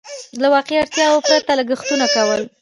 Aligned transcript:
له 0.41 0.47
واقعي 0.53 0.77
اړتياوو 0.81 1.25
پرته 1.27 1.51
لګښتونه 1.59 2.05
کول. 2.15 2.41